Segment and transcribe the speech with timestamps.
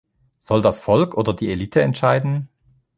[0.39, 2.49] Soll das Volk oder die Elite entscheiden?